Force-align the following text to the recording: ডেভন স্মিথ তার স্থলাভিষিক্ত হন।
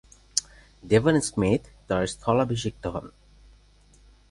ডেভন 0.83 1.15
স্মিথ 1.21 1.61
তার 1.87 2.03
স্থলাভিষিক্ত 2.07 2.83
হন। 2.87 3.05